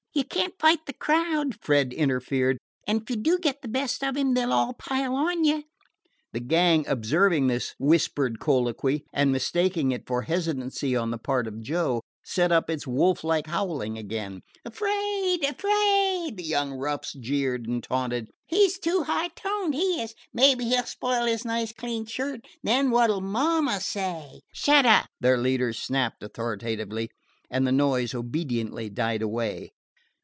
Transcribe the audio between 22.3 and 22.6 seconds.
and